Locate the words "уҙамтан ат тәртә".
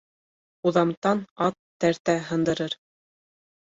0.71-2.19